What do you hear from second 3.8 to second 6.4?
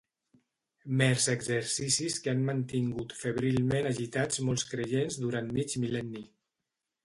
agitats molts creients durant mig mil·lenni.